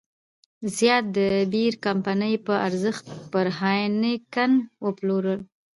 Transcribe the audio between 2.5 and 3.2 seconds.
ارزښت